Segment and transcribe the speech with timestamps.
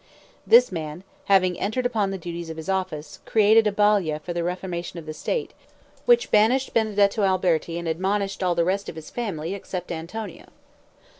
[0.47, 4.43] This man, having entered upon the duties of his office, created a Balia for the
[4.43, 5.53] reformation of the state,
[6.07, 10.45] which banished Benedetto Alberti and admonished all the rest of his family except Antonio.